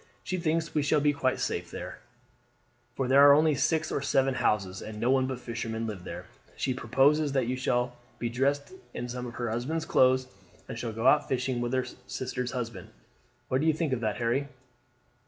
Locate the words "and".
4.81-4.99, 10.67-10.79